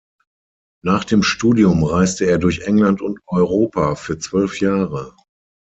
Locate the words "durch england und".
2.39-3.19